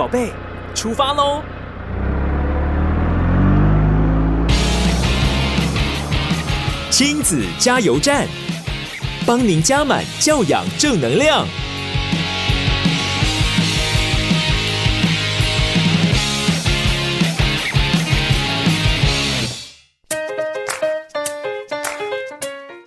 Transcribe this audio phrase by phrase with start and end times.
[0.00, 0.32] 宝贝，
[0.74, 1.42] 出发喽！
[6.90, 8.26] 亲子加油站，
[9.26, 11.46] 帮您加满教养正能量。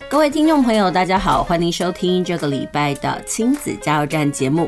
[0.09, 4.67] 各位听众朋友，大家好，欢迎收听这个礼拜的亲子加油站节目。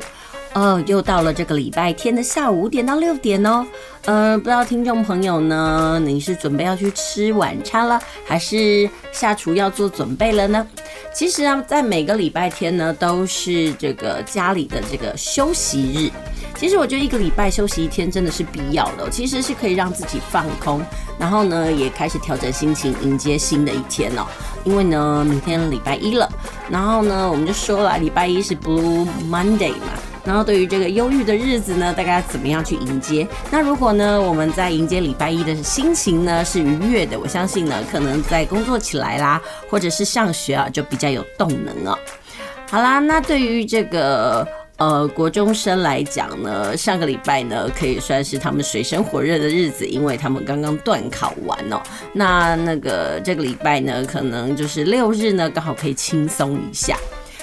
[0.55, 3.65] 哦，又到了这个礼拜天的下午五点到六点哦。
[4.05, 10.65] 呃，不知道听众朋友呢，你是准备要去吃晚餐了，还是下厨要做准备了呢？
[11.13, 16.09] 其实啊，在每个礼拜天呢，都是这个家里的这个休息日。
[16.57, 20.81] 其实我觉得一个礼拜休息一天真的是必要的，其实是可以让自己放空，
[21.19, 24.25] 然后呢，也开始调整心情，迎接新的一天哦。
[24.63, 26.31] 因为呢，明天礼拜一了，
[26.69, 29.91] 然后呢，我们就说了，礼拜一是 Blue Monday 嘛。
[30.25, 33.27] 然后对于这个忧郁的日子呢，大家怎么样去迎接？
[33.51, 41.97] 那如果呢，我们在迎接礼拜一的心情呢是愉悦的，我相信呢，可能在工作起来啦，或者是上学啊，就比较有动能哦。
[42.67, 44.45] 好啦，那对于这个
[44.77, 51.79] 呃国中生来讲呢，上个礼拜呢可以算是他们水深火热的日子，因为他们刚刚段考完哦。
[52.13, 56.97] 那那个这个礼拜呢，可能就是六日呢，刚好可以轻松一下。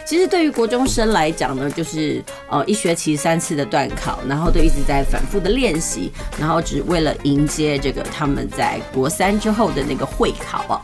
[0.04, 10.80] 其实对于国中生来讲呢，就是呃一学期三次的段考，然后都一直在反复的练习，然后只为了迎接这个他们在国三之后的那个会考哦。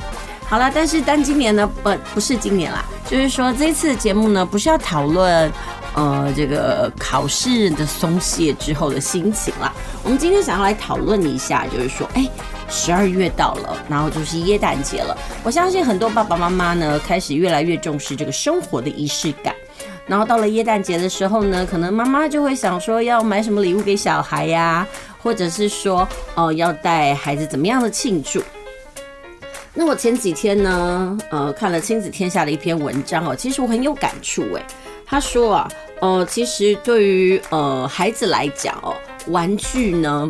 [0.47, 5.53] 好了，但是但今年呢，不不是今年啦，就是说这次节目呢，不是要讨论
[5.95, 9.73] 呃这个考试的松懈之后的心情啦。
[10.03, 12.27] 我们今天想要来讨论一下，就是说，哎。
[12.69, 15.17] 十二月到了，然后就是耶诞节了。
[15.43, 19.55] 我相信很多爸爸妈妈呢，开始越来越重视这个生活的仪式感。
[20.07, 24.87] 然后到了耶诞节的时候呢，可能妈妈就会想说要买什么礼物给小孩呀，
[25.23, 28.43] 或者是说哦要带孩子怎么样的庆祝。
[29.75, 34.63] 那我前几天呢，呃，看了亲子天下的一篇文章哦，其实我很有感触诶。
[35.07, 35.71] 他说啊，
[36.01, 38.95] 呃，其实对于呃孩子来讲哦，
[39.29, 40.29] 玩具呢。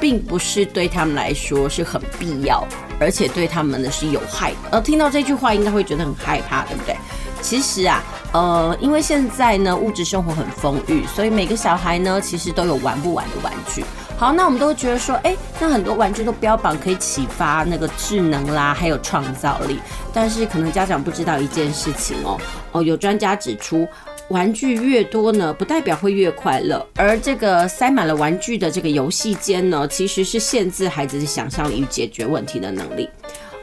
[0.00, 2.66] 并不是对他们来说是很必要，
[2.98, 4.56] 而且对他们呢是有害的。
[4.70, 6.96] 呃，听到这句话应该会觉得很害怕，对不对？
[7.42, 8.02] 其实啊，
[8.32, 13.84] 呃，因为现在呢物质生活很丰裕，所以每个小孩呢其实都有玩不完的玩具。
[14.18, 19.80] 好，那我们都会觉得说，哎，那很多玩具都标榜可以启发那个智能啦，还有创造力。
[20.12, 22.38] 但是可能家长不知道一件事情哦，
[22.72, 23.88] 哦，有专家指出。
[24.30, 26.84] 玩具越多呢，不代表会越快乐。
[26.96, 33.08] 而这个塞满了玩具的这个游戏间呢，其实是限制孩子的想象力与解决问题的能力，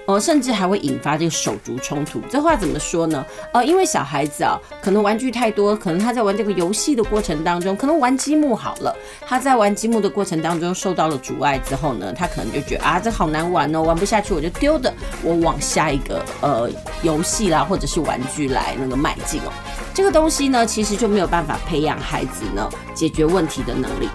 [0.08, 2.22] 呃，甚至还会引发这个手足冲突。
[2.30, 3.26] 这话怎么说呢？
[3.54, 8.96] 呃，因为小孩子啊，可能玩具太多，可能他在玩这个游戏的过程当中，可能玩积木好了，
[9.28, 16.70] 他在玩积木的过程当中受到了阻碍之后呢，他可能就觉得啊，这好难玩哦，玩不下去，我就丢的，我往下一个呃
[17.04, 19.52] 游戏啦，或者是玩具来那个迈进哦。
[19.94, 24.08] 这个东西呢，其实就没有办法培养孩子呢解决问题的能力，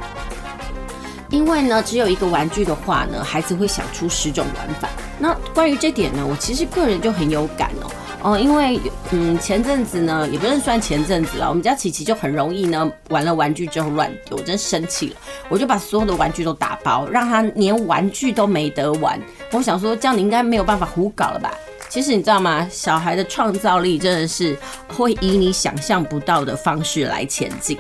[1.32, 4.88] 因为呢，只有一个玩具的话呢，孩子会想出十种玩法。
[5.18, 7.90] 那关于这点呢，我其实个人就很有感哦
[8.22, 8.78] 哦，因为
[9.12, 15.16] 嗯，前阵子呢，也不能算前阵子了，我们家琪琪就很容易呢，玩了玩具之后乱丢，我真生气了，
[15.48, 19.18] 我就把所有的玩具都打包，让他连玩具都没得玩。
[19.52, 21.50] 我想说，这样你应该没有办法胡搞了吧？
[21.88, 22.68] 其实你知道吗？
[22.70, 24.54] 小孩的创造力真的是
[24.88, 27.78] 会以你想象不到的方式来前进。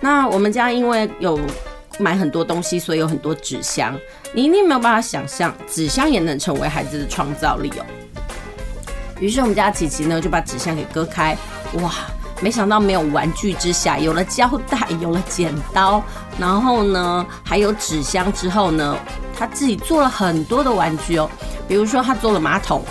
[0.00, 1.38] 那我们家因为有
[1.98, 3.98] 买很多东西，所以有很多纸箱。
[4.32, 7.84] 你一定没有办法想象，纸箱也能成为孩子的创造力哦。
[9.20, 11.36] 于是我们家琪琪呢就把纸箱给割开，
[11.74, 11.92] 哇！
[12.40, 16.02] 没想到没有玩具之下，有了胶带，有了剪刀，
[16.38, 18.96] 然后呢还有纸箱之后呢，
[19.36, 21.28] 他自己做了很多的玩具哦。
[21.66, 22.84] 比如说他做了马桶。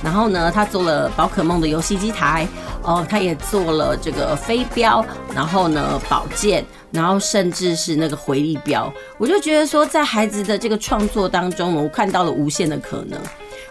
[0.00, 2.46] 然后呢，他做了宝可梦的游戏机台，
[2.82, 8.92] 哦，他也做了这个飞镖，然后呢，宝剑，然后甚至是那个回力镖。
[9.18, 13.20] 我就觉得说，在孩子的这个创作当中，我看到了无限的可能。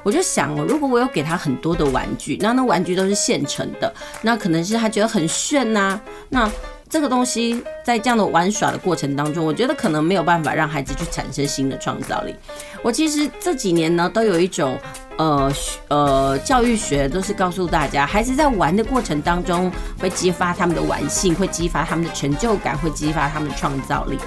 [0.03, 5.99] 我就想，如果我有给他很多的玩具，那那玩具都是现成的，那可能是他觉得很炫呐、
[6.29, 6.49] 那。
[6.89, 12.33] 这个东西在这样的玩耍的过程当中，我觉得可能没有办法让孩子去产生新的创造力。
[12.81, 14.79] 我其实这几年呢，都有一种
[15.17, 15.51] 呃
[15.89, 24.17] 呃教育学，都是告诉大家，孩子在玩的过程当中会激发他们的玩性，会激发他们的成就感，会激发他们的创造力。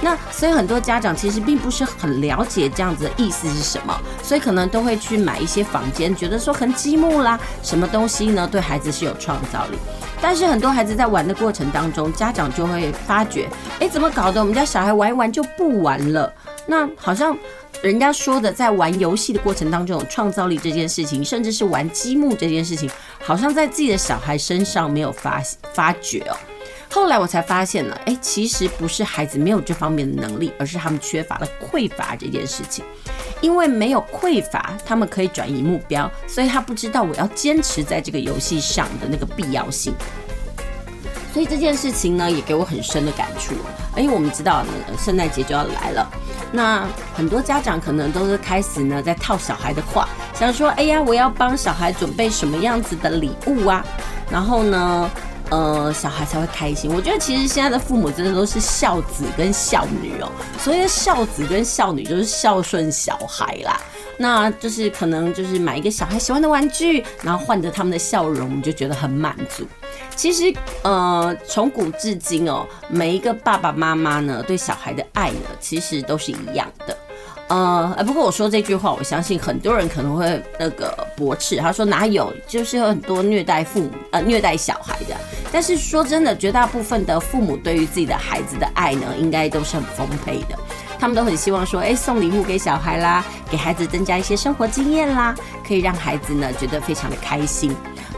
[0.00, 9.78] 那所以很多家长其实并不是很了解这样子的意思是什么，所以可能都会去买一些房间，觉得说很积木啦，什么东西呢对孩子是有创造力。
[10.20, 13.48] 但是很多孩子在玩的过程当中，家长就会发觉，
[13.80, 14.40] 哎，怎么搞的？
[14.40, 16.32] 我们家小孩玩一玩就不玩了？
[16.66, 17.36] 那好像
[17.82, 22.90] 人家说的，在玩游戏的过程当中有创造力这件事情，甚至是玩积木这件事情，
[23.20, 25.40] 好像在自己的小孩身上没有发
[25.72, 26.36] 发觉哦。
[26.90, 32.84] 后来我才发现了，哎，其实不是孩子没有这方面的能力，而是他们缺乏了匮乏这件事情。
[33.40, 39.94] 因为没有匮乏，他们可以转移目标，所以他不知道我要坚持在这个游戏上的那个必要性。
[41.32, 43.54] 所以这件事情呢，也给我很深的感触。
[43.96, 46.10] 因为我们知道呢，圣诞节就要来了，
[46.50, 53.84] 那很多家长可能都是开始呢在套小孩的话，想说，哎呀，我要帮小孩准备什么样子的礼物啊？
[54.30, 55.10] 然后呢，
[55.50, 56.90] 呃，小孩才会开心。
[56.92, 60.30] 我觉得其实现在的父母真的都是孝子跟孝女哦。
[60.58, 63.80] 所谓的孝子跟孝女，就是孝顺小孩啦。
[64.20, 69.64] 那就是可能就是买一个小孩喜欢的玩具，然后换得他们的笑容，我们就觉得很满足。
[70.18, 76.96] 其实，呃，从古至今哦，每一个爸爸妈妈呢，对小孩的爱呢，其实都是一样的。
[77.46, 85.16] 呃，不过我说这句话，我相信很多人可能会那个驳斥，他说哪有，就是有很多虐待父母，呃，虐待小孩的。
[85.52, 90.58] 但是说真的，绝大部分的父母对于自己的孩子的爱呢，应该都是很丰沛的。
[90.98, 95.32] 他们都很希望说，哎，送礼物给小孩啦，给孩子增加一些生活经验啦，
[95.64, 97.72] 可以让孩子呢觉得非常的开心。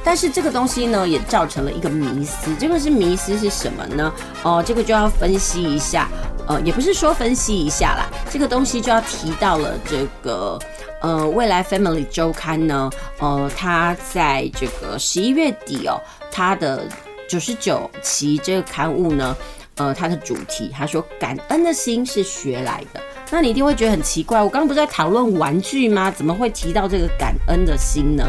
[0.05, 2.55] 但是这个东西呢，也造成了一个迷思。
[2.59, 4.13] 这个是迷思是什么呢？
[4.43, 6.09] 哦，这个就要分析一下。
[6.47, 10.59] 呃，也不是说分析一下啦，这个东西就要提到了这个
[11.01, 16.01] 呃，未来 Family 周刊呢，呃，它在这个十一月底哦，
[16.33, 16.83] 它的
[17.29, 19.37] 九十九期这个刊物呢，
[19.77, 23.01] 呃，它的主题，他说感恩的心是学来的。
[23.31, 26.11] 那你一定会觉得很奇怪，我刚刚不是在讨论玩具吗？
[26.11, 28.25] 怎么会提到这个感恩的心呢？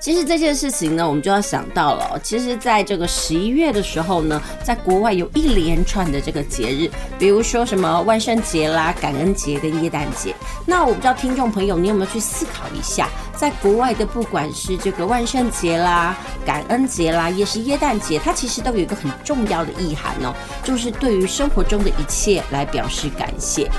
[0.00, 2.18] 其实这件事情呢，我们就要想到了。
[2.22, 10.34] 其实，在这个十一月的时候呢，在国外有一连串的这个节日，比如说什么万圣节啦、感恩节跟耶诞节。
[10.64, 16.16] 那我不知道听众朋友，你有没有去思考一下，在国外的不管是这个万圣节啦、
[16.46, 23.70] 感恩节啦，也是耶诞节，它其实都有一个很重要的意涵哦，就是对于生活中的一切来表示感谢。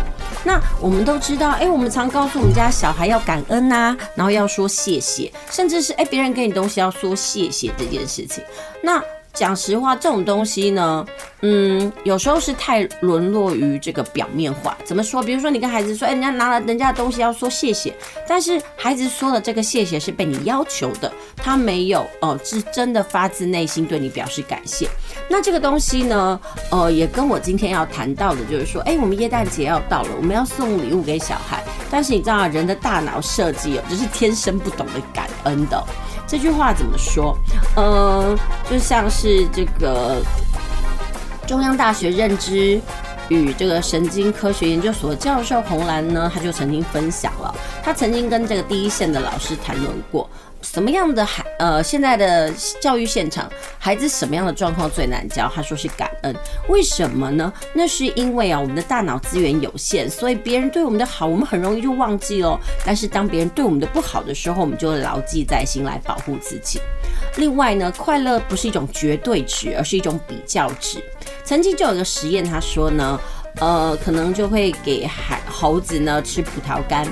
[0.43, 8.43] 那我们都知道，哎，我们常告诉我们家小孩要感恩呐、然后要说谢谢，甚至是哎别人给你东西要说谢谢这件事情。
[8.81, 9.01] 那
[9.33, 11.05] 讲实话，这种东西呢，
[11.41, 14.77] 嗯，有时候是太沦落于这个表面化。
[14.83, 15.23] 怎么说？
[15.23, 17.93] 比如说，你跟孩子说，哎，人家拿了人家的东西要说谢谢，
[18.27, 24.87] 但是孩子说的这个谢谢是被你要求的，他没有哦，是真的发自内心对你表示感谢。
[25.27, 26.39] 那这个东西呢，
[26.69, 35.83] 呃，也跟我今天要谈到的，就是说，哎，我们耶诞节要到了，我们要送礼物给小孩，但是你知道，人的大脑设计哦，就是天生不懂得感恩的。
[36.27, 37.37] 这句话怎么说？
[37.75, 38.37] 呃，
[38.69, 40.21] 就像是这个
[41.47, 42.79] 中央大学认知
[43.29, 47.53] 与这个神经科学研究所教授洪兰呢，他就曾经分享了，
[47.83, 50.29] 他曾经跟这个第一线的老师谈论过。
[50.61, 55.51] 什么样的孩呃，现在的教育现场，孩子什么样的状况最难教？
[55.55, 56.35] 他说是感恩，
[56.69, 57.51] 为什么呢？
[57.73, 62.59] 那是因为啊，我们的大脑资源有限，所以别人对我们的好，我们很容易就忘记了。
[62.85, 66.79] 但是当别人对我们的不好的时候，我们就牢记在心来保护自己。
[67.37, 71.03] 另外呢，快乐不是一种绝对值，而是一种比较值。
[71.43, 73.19] 曾经就有个实验，他说呢，
[73.57, 77.07] 呃，可能就会给海猴子呢吃葡萄干。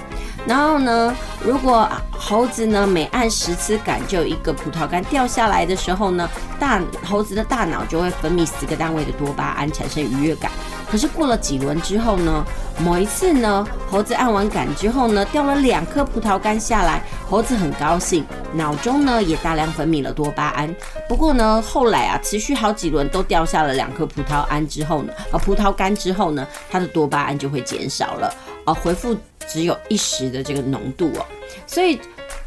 [0.47, 1.13] 然后呢，
[1.43, 10.49] 如果猴子呢每按十次杆就有一个葡萄干掉下来的时候呢，大猴子的大脑就会分泌十个单位的多巴胺，产生愉悦感。
[10.91, 12.43] 可是过了几轮之后呢，
[12.79, 20.73] 某一次呢，猴子按完杆之后呢，掉了两颗葡萄干下来，猴子很高兴，脑中呢也大量分泌了多巴胺。
[21.07, 28.33] 不过呢，后来啊，持续好几轮都掉下了两颗葡萄干之后呢，啊，葡萄干之后呢，它的多巴胺就会减少了，
[28.69, 29.17] 呃，回复。
[29.47, 31.25] 只有一时的这个浓度哦，
[31.65, 31.99] 所以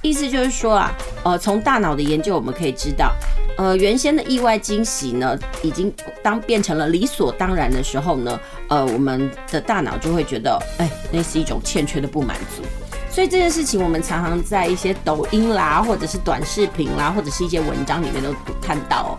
[0.02, 3.12] 意思就是说啊，呃，从大脑的研究我们可以知道，
[3.58, 8.38] 呃，原先的意外惊喜呢，已经当变成了理所当然的时候呢，
[8.68, 12.62] 呃，我们的大脑就会觉得，哎，那是一种欠缺的不满足。
[13.10, 19.18] 所以这件事情，我们常常在一些抖音啦，或者是短视频啦，或者是一些文章里面都看到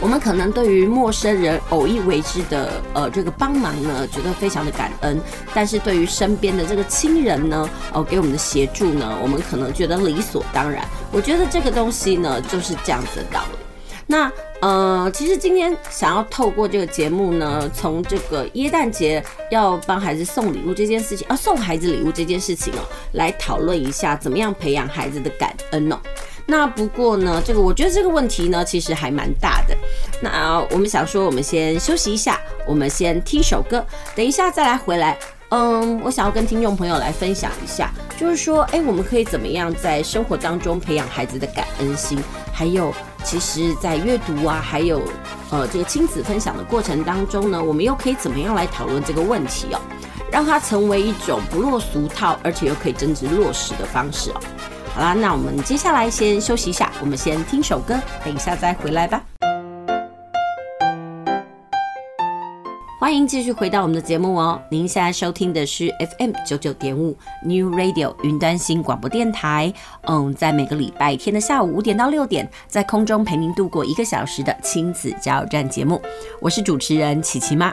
[0.00, 5.20] 我们可能对于陌生人偶一为之的呃这个帮忙呢，觉得非常的感恩，
[5.52, 10.84] 但是对于身边的这个亲人呢，哦给我们的协助呢，我们可能觉得理所当然。
[11.10, 13.58] 我觉得这个东西呢，就是这样子的道理。
[14.06, 22.80] 那呃，其实今天想要透过这个节目呢，从这个耶诞节要帮孩子送礼物这件事情啊，送孩子礼物这件事情哦，
[23.12, 25.98] 来讨论一下怎么样培养孩子的感恩哦。
[26.46, 29.76] 那不过呢，这个我觉得这个问题呢，其实还蛮大的。
[30.20, 33.86] 那我们想说，我们先休息一下，我们先听首歌，
[34.16, 35.16] 等一下再来回来。
[35.50, 42.18] 嗯，我想要跟听众朋友来分享一下，就是说，哎，我们可以怎么样在生活当中培养孩子的感恩心？
[42.52, 42.92] 还有，
[43.24, 45.02] 其实，在阅读啊，还有
[45.50, 49.80] 呃这个亲子分享的过程当中呢，我们又可以怎么样来讨论这个问题哦，
[50.32, 54.40] 让它成为一种不落俗套，而且又可以真正落实的方式哦。
[54.94, 57.94] 好啦，那我们接下来先休息一下，我们先听首歌，
[58.24, 59.22] 等一下再回来吧。
[63.00, 64.60] 欢迎继续回到我们的节目哦。
[64.68, 65.88] 您现在收听的是
[66.18, 69.72] FM 九九点五 New Radio 云端新广播电台。
[70.02, 76.02] 嗯，在每个礼拜天的下午五点到六点，在空中陪您度过一个小时的亲子加油站节目。
[76.40, 77.72] 我是主持人琪琪妈。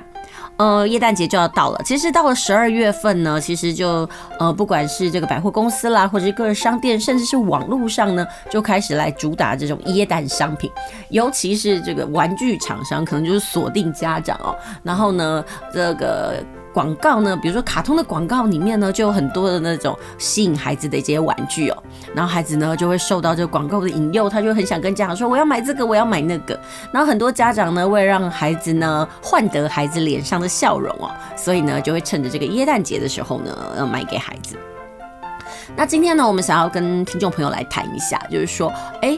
[0.57, 1.81] 呃，耶诞节就要到了。
[1.83, 4.07] 其实到了十二月份呢，其实就
[4.39, 10.71] 呃，不管是这个百货公司啦，或者是个人商店，甚至是网络上呢，就开始来主打这种耶诞商品。
[11.09, 14.55] 尤其是这个玩具厂商，可能就是锁定家长哦。
[14.83, 15.43] 然后呢，
[15.73, 16.43] 这个。
[16.75, 26.59] 广告呢，比如说卡通的广告里面呢，就有很多的那种吸引孩子的一些玩具哦，然后孩子呢就会受到这个广告的引诱，他就很想跟家长说我要买这个，我要买那个。
[26.91, 34.57] 然后很多家长呢，为了让孩子呢换得孩子脸上的笑容哦，所以呢就会趁着这个耶诞节的时候呢，要买给孩子。
[35.77, 38.69] 那今天呢，我们想要跟听众朋友来谈一下，就是说，
[39.01, 39.17] 哎。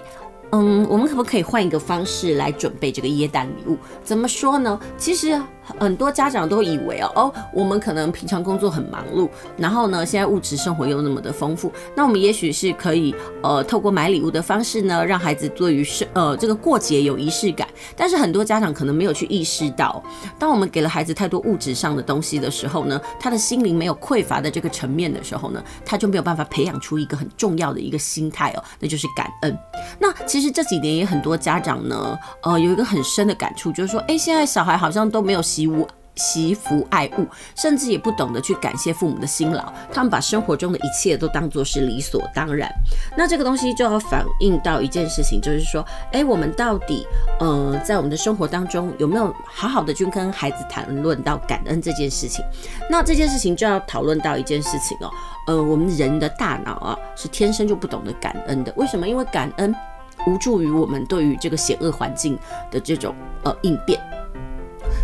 [0.51, 3.77] 嗯，我们可不可以换一个方式来准备这个耶诞礼物？
[4.01, 4.79] 怎么说呢？
[4.97, 5.37] 其实
[5.79, 17.67] 很多家长都以为哦，哦，我们可能平常工作很忙碌，然后呢，现在物质生活又那么的丰富，那我们也许是可以呃，透过买礼物的方式呢，让孩子对于是呃这个过节有仪式感。
[17.95, 20.03] 但是很多家长可能没有去意识到，
[20.39, 29.57] 当我们给了孩子太多物质上的东西的时候呢，他的心灵没有匮乏的这个层面的时候呢，他就没有办法培养出一个很重要的一个心态哦，那就是感恩。
[29.99, 42.69] 那其实这几年也很多家长呢，呃，有一个很深的感触，就是说，哎，现在小孩好像都没有习物、习福爱物，甚至也不懂得去感谢父母的辛劳，他们把生活中的一切都当作是理所当然。
[43.17, 47.07] 那这个东西就要反映到一件事情，就是说，哎，我们到底，
[47.39, 52.45] 呃，在我们的生活当中有没有好好的去跟孩子谈论到感恩这件事情？
[52.87, 55.09] 那这件事情就要讨论到一件事情哦。
[55.47, 58.71] 呃，我们人的大脑啊，是天生就不懂得感恩的。
[58.75, 59.07] 为什么？
[59.07, 59.73] 因为感恩
[60.27, 62.37] 无助于我们对于这个险恶环境
[62.69, 63.99] 的这种呃应变。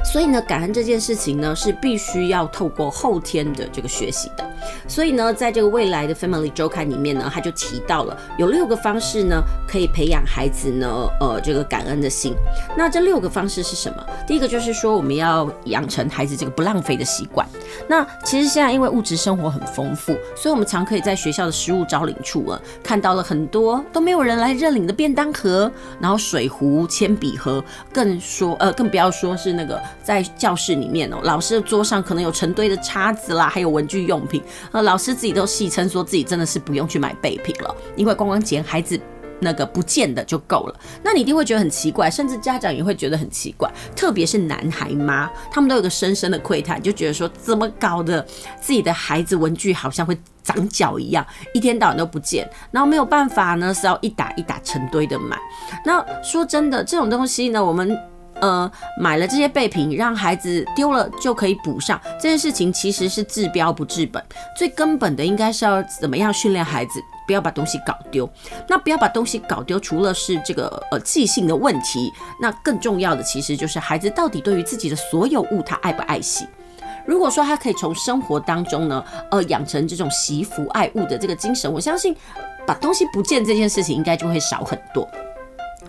[0.04, 4.46] 所以呢，感恩这件事情呢，是必须要透过后天的这个学习的。
[4.88, 10.88] 所以呢，在这个未来的 Family 周刊里面呢，他就提到了有六个方式呢，可以培养孩子呢，
[11.20, 12.34] 呃，这个感恩的心。
[12.78, 14.06] 那这六个方式是什么？
[14.28, 17.48] 第一个就是说，我们要养成孩子这个不浪费的习惯。
[17.88, 34.42] 那其实现在因为物质生活很丰富，所以我们常可以在学校的食物招领处啊，看到了很多都没有人来认领的便当盒，然后水壶、铅笔盒，更说呃，更不要说是那个在教室里面哦，老师的桌上可能有成堆的叉子啦，还有文具用品。
[34.72, 39.00] 呃，老师自己都戏称说自己真的是不用去买备品了，因为光光捡孩子
[39.40, 40.80] 那个不见的就够了。
[41.04, 48.26] 那你一定会觉得很奇怪，甚至家长也会觉得很奇怪，特别是男孩妈，他们都有个深深的喟叹，就觉得说怎么搞的，
[48.62, 55.38] 自己的孩子文具好像会长脚一样，一天到晚都不见，然后没有办法呢，是要一打一打成堆的买。
[55.86, 57.98] 那说真的，这种东西呢，我们。
[58.42, 64.24] 呃，买了这些备品，让孩子丢了就可以补上，这件事情其实是治标不治本。
[64.58, 68.30] 最根本的应该是要怎么样训练孩子，不要把东西搞丢。
[68.68, 72.12] 那不要把东西搞丢，除了是这个呃记性的问题，
[72.42, 76.46] 那更重要的其实就是孩子到底对于自己的所有物他爱不爱惜。
[77.06, 82.16] 如果说他可以从生活当中呢，呃，养成这种惜福爱物的这个精神，我相信
[82.66, 85.08] 把东西不见这件事情应该就会少很多。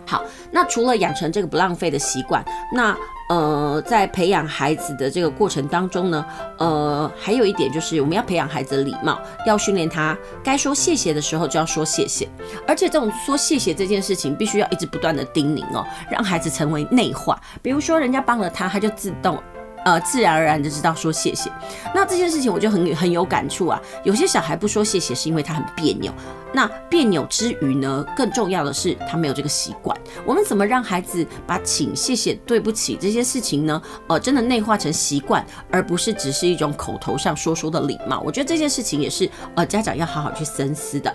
[0.06, 2.96] 好，那除了养成这个不浪费的习惯，那
[3.30, 6.24] 呃，在培养孩子的这个过程当中呢，
[6.58, 12.28] 呃，还有一点就是我们要培养孩子的礼貌，要训练他该说谢谢的时候就要说谢谢，
[12.68, 17.40] 而且这种说谢谢这件事情必须要一直不断的叮咛哦，让孩子成为内化。
[17.62, 19.42] 比如说人家帮了他，他就自动。
[19.84, 21.50] 呃，自然而然就知道说谢谢。
[21.94, 23.80] 那这件事情我就很很有感触啊。
[24.02, 26.12] 有些小孩不说谢谢，是因为他很别扭。
[26.52, 29.96] 那别扭之余呢，更重要的是他没有这个习惯。
[30.24, 33.82] 我们怎么让孩子把请、谢谢、对不起这些事情呢？
[34.06, 38.20] 呃，真的内化成习惯，而不是只是一种口头上说说的礼貌。
[38.24, 41.12] 我觉得这件事情也是呃家长要好好去深思的。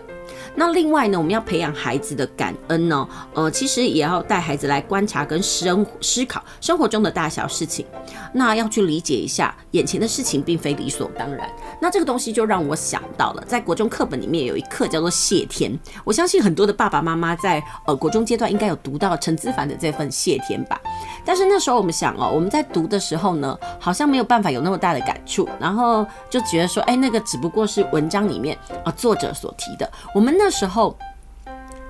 [0.55, 7.85] 那另外呢，我们要培养孩子的感恩呢，呃，其实也要带孩子来观察跟生思考生活中的大小事情，
[8.33, 11.49] 那要去理解一下眼前的事情并非理所当然。
[11.81, 15.71] 那这个东西就让我想到了，在国中课本里面有一课叫做谢天，
[16.03, 20.79] 我相信很多的爸爸妈妈在呃国中阶段应该有读到陈姿帆的这份谢天吧。
[21.25, 29.89] 但是那时候我们想哦，我们在读的时候呢，好像没有办法有那么大的感触，然后就觉得说，哎，那个只不过是文章里面啊作者所提的。
[30.19, 30.97] 我们那时候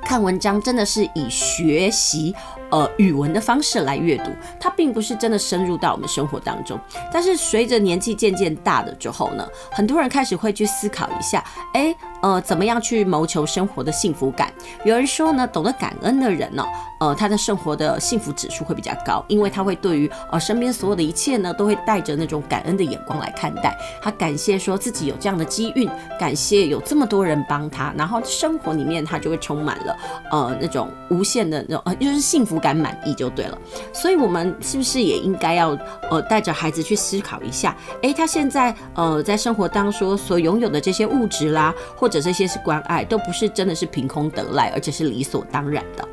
[0.03, 2.35] 看文章真的是以学习。
[2.71, 6.79] 呃，语文的方式来阅读，它并不是真的深入到我们生活当中。
[7.11, 14.51] 但是随着年纪渐渐大了之后呢，很多人开始会去思考一下，哎，呃，怎么样去谋求生活的幸福感？
[14.83, 16.63] 有人说呢，懂得感恩的人呢，
[16.99, 23.75] 呃，他的生活的幸福指数会比较高，因为他会对于呃身边所有的一切呢，都会带着那种感恩的眼光来看待。
[24.01, 29.97] 他感谢说自己有这样的机运，感谢有这么多人帮他，然后生活里面他就会充满了
[30.31, 33.57] 呃那种无限的那种呃就是幸福感满意就对了，
[33.93, 35.77] 所以我们是不是也应该要
[36.09, 37.75] 呃带着孩子去思考一下？
[38.01, 46.07] 诶，他现在呃在生活当中所拥有的这些物质啦，或者这些是关爱，都不是真的是凭空得来，而且是理所当然的。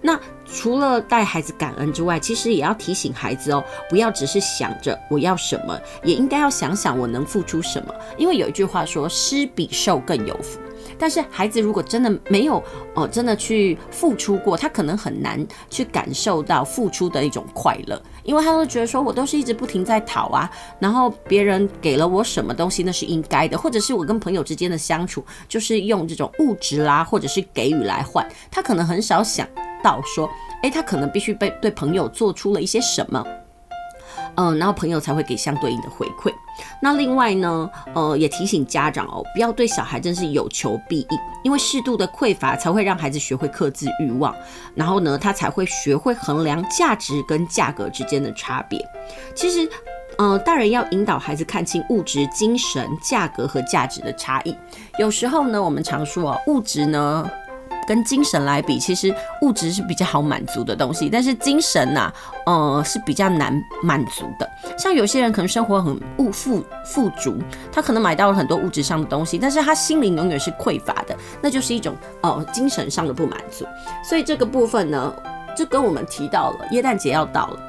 [0.00, 7.92] 那除了带孩子感恩之外，其实也要提醒孩子哦，不要只是想着我要什么，也应该要想想我能付出什么。
[8.16, 10.60] 因为有一句话说，施比受更有福。
[10.98, 12.62] 但是孩子如果真的没有
[12.94, 29.46] 哦，真的去付出过，他可能很难去感受到付出的一种快乐，因为他都觉得说我都是一直不停在讨啊，然后别人给了我什么东西那是应该的，或者是我跟朋友之间的相处就是用这种物质啦，或者是给予来换，他可能很少想
[29.82, 30.28] 到说，
[30.62, 33.24] 诶，他可能必须被对朋友做出了一些什么。
[34.34, 36.32] 嗯，然后朋友才会给相对应的回馈。
[36.80, 44.34] 那另外呢，呃，也提醒家长哦，不要对小孩真是有求必应，因为适度的匮乏才会让孩子学会克制欲望，
[44.74, 48.84] 然后呢，他才会学会衡量价值跟价格之间的差别。
[49.34, 49.68] 其实，
[50.18, 54.56] 呃，大人要引导孩子看清物质、精神、价格和价值的差异。
[54.98, 57.28] 有时候呢，我们常说啊，物质呢。
[57.88, 62.12] 跟精神来比，其实物质是比较好满足的东西，但是精神呐、
[62.44, 64.48] 呃，是比较难满足的。
[64.76, 67.38] 像有些人可能生活很物富富足，
[67.72, 73.64] 他可能买到了很多物质上的东西，但是他心灵永远是匮乏的，那就是一种哦、呃、精神上的不满足。
[74.04, 75.14] 所以这个部分呢，
[75.56, 77.60] 就跟我们提到了耶诞节要到了。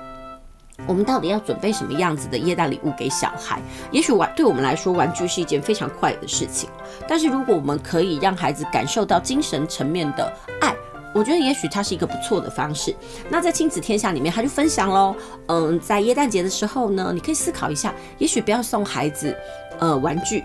[0.87, 3.61] 我们到底要准备什么样子的耶诞礼物给小孩？
[3.91, 6.69] 也许玩对我们来说，玩具是一件非常快的事情。
[7.07, 10.75] 但是如果我们可以让孩子感受到精神层面的爱，
[11.13, 12.95] 我觉得也许它是一个不错的方式。
[13.29, 15.15] 那在亲子天下里面，他就分享喽。
[15.47, 19.35] 嗯，在耶诞节的时候呢，你可以思考一下，也许不要送孩子
[19.79, 20.43] 呃玩具。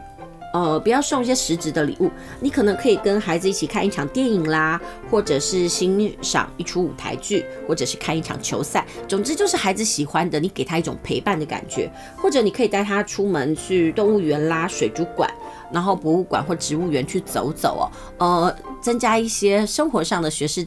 [0.54, 8.86] 呃，不要送一些实质的礼物，你可能可以跟孩子一起看一场电影啦，或者是欣赏一出舞台剧，或者是看一场球赛。
[9.08, 11.90] 总之就是孩子喜欢的，你给他一种陪伴的感觉。
[12.16, 15.28] 或者你可以带他出门去动物园啦、水族馆，
[15.72, 20.64] 然后博物馆或植物园去走走哦，呃，增加一些生活上的学识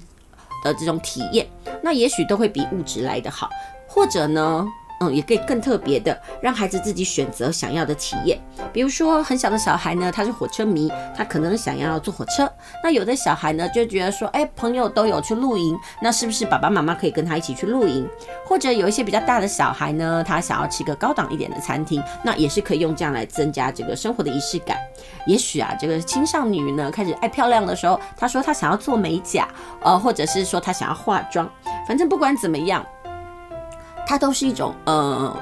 [0.66, 1.48] 的这种体验，
[1.82, 3.50] 那也许都会比物质来得好。
[3.88, 4.68] 或者呢，
[5.00, 8.40] 嗯，也可以更特别的，让孩子自己选择想要的体验。
[8.74, 12.52] 比如说，很小的小孩呢，他是火车迷，他可能想要坐火车。
[12.84, 18.08] 那有的小孩呢，就觉得说，哎，朋友都有去露营，那是不是爸爸妈妈可以跟他一起去露营？
[18.46, 24.78] 或者有一些比较大的小孩呢，他想要吃个高档一点的餐厅，那也是可以用这样来增加这个生活的仪式感。
[25.28, 29.48] 也许啊，这个青少女呢，开始爱漂亮的时候，她说她想要做美甲，
[29.82, 31.48] 呃，或者是说她想要化妆，
[31.88, 32.84] 反正不管怎么样。
[34.08, 35.36] 它都是一种呃，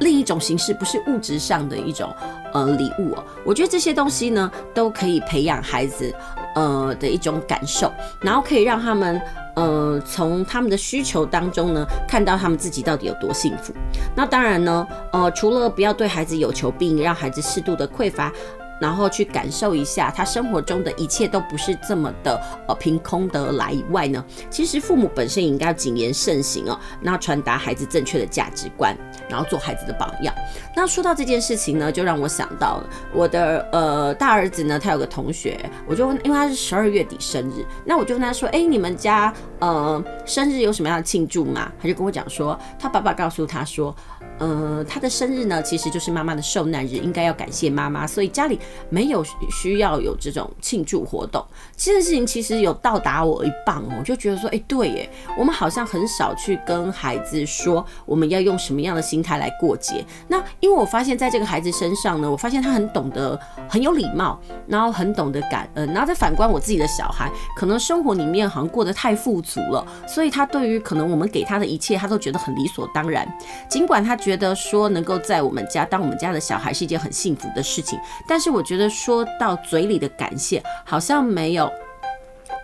[0.00, 2.10] 另一种形式，不是物质上的一种
[2.54, 3.22] 呃礼物哦。
[3.44, 6.12] 我觉得这些东西呢，都可以培养孩子
[6.54, 9.20] 呃的一种感受，然后可以让他们
[9.54, 13.74] 呃从他们的需求当中呢，看到他们自己到底有多幸福。
[14.16, 18.32] 那当然呢，呃，除了不要对孩子有求必应，让孩子适度的匮乏。
[18.80, 28.96] 然后去感受一下他生活中的一切都不是这么的呃凭空得来以外呢，其实父母本身也应该要谨言慎行哦，那传达孩子正确的价值观，
[29.28, 30.34] 然后做孩子的榜样。
[30.74, 41.70] 那说到这件事情呢，就让我想到了我的呃大儿子呢，他有个同学，我就问，因为他是十二月底生日，那我就问他说，哎，你们家呃生日有什么样的庆祝吗？
[41.80, 43.94] 他就跟我讲说，他爸爸告诉他说。
[44.38, 48.58] 呃，他的生日呢，其实就是妈妈的受难日，应该要感谢妈妈，所以家里
[48.90, 51.42] 没有需要有这种庆祝活动。
[51.76, 60.04] 这件事情其实有到达我一半哦，我就觉得说，哎，对耶，我们好像很少去跟孩子说我们要用什么样的心态来过节。
[60.28, 65.86] 那因为我发现在这个孩子身上呢，我发现他很懂得，很有礼貌，然后很懂得感恩。
[65.92, 73.26] 然后再反观我自己的小孩，可能生活里面好像过得太富足了，所以他对于可能我们给他的一切，他都觉得很理所当然。
[73.68, 81.70] 尽管他觉得说能够在我们家当我们家的小孩是一件很幸福的事情，但是我觉得说到嘴里的感谢，好像没有。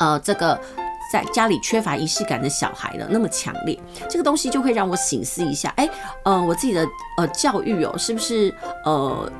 [0.00, 0.60] 呃，这个
[1.12, 3.78] 在家里缺乏仪式感的小孩的，那么强烈，
[4.10, 5.88] 这个东西就会让我省思一下，哎，
[6.24, 6.84] 呃，我自己的
[7.16, 8.52] 呃教育哦，是不是
[8.84, 9.30] 呃？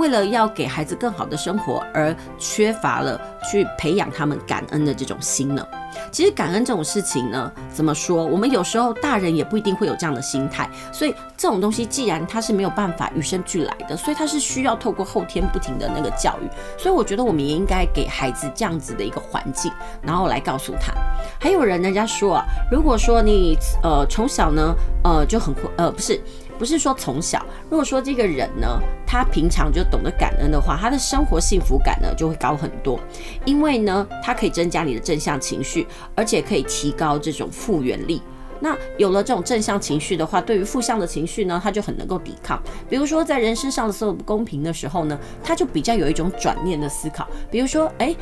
[0.00, 5.62] 为了要给孩子更好的生活，而缺乏了去培养他们感恩的这种心呢？
[6.10, 8.24] 其实感恩这种事情呢，怎么说？
[8.24, 10.66] 我们有时候大人也不一定会有这样的心态。
[10.90, 16.48] 所以这种东西，既然它是没有办法与生俱来的，所以它是需要透过后天不停的那个教育。
[16.78, 20.94] 所以我觉得我们也应该给孩子这样子的一个环境，然后来告诉他。
[21.38, 26.18] 还有人人家说啊，如果说你呃从小呢呃就很会呃不是。
[26.60, 33.00] 不是说从小，如果说这个人呢，他平常就懂得感恩的话，他的生活幸福感呢就会高很多，
[33.46, 38.20] 因为呢，他可以增加你的正向情绪，而且可以提高这种复原力。
[38.60, 42.62] 那有了这种正向情绪的话，对于负向的情绪呢，他就很能够抵抗。
[42.88, 47.26] 比如说，在人身上的所有不公平的时候呢，他就比较有一种转念的思考。
[47.50, 48.14] 比如说，哎，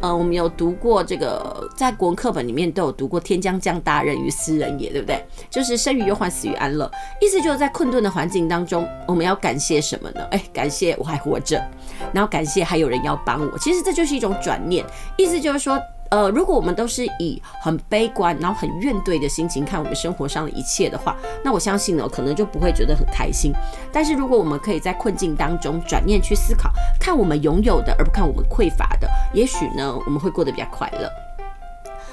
[0.00, 5.24] 呃，我们有读过这个，在国文课本里面都有读过“天将降大任于斯人也”，对不对？
[5.48, 6.90] 就是生于忧患，死于安乐。
[7.20, 10.20] 意思就是在困顿的环境当中，我们要感谢什么呢？
[10.30, 11.62] 哎，感谢我还活着，
[12.12, 13.58] 然后感谢还有人要帮我。
[13.58, 14.84] 其实这就是一种转念，
[15.16, 15.80] 意思就是说。
[16.10, 23.52] 呃，如果我们都是以很悲观，然后很怨怼的心情看我们生活上的一切的话，那我相信呢，可能就不会觉得很开心。
[23.92, 31.25] 但是如果我们可以在困境当中转念去思考，看我们拥有的，而不看我们匮乏的，也许呢，我们会过得比较快乐。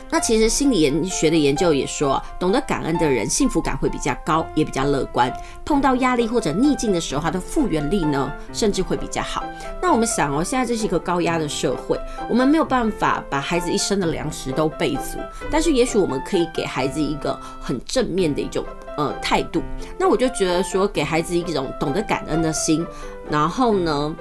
[0.10, 5.32] 那其实心理研学的研究也说，懂得感恩的人幸福感会比较高，也比较乐观。
[5.66, 9.44] 碰到压力或者逆境的时候，他的复原力呢，甚至会比较好。
[9.82, 15.18] 那我们想哦，现在这是一个高压的社会，我们没有办法把孩子一生的粮食都备足，
[15.52, 18.64] 但是也许我们可以给孩子一个很正面的一种
[18.98, 19.64] 呃态度。
[19.98, 22.86] 那我就觉得说，给孩子一种懂得感恩的心，
[23.30, 24.16] 然后呢，